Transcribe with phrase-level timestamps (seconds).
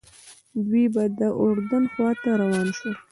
[0.65, 2.95] دوی به د اردن خواته روان شول.